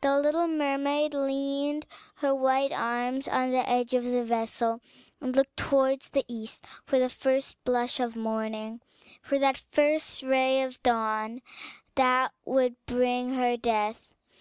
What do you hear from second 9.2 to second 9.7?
for that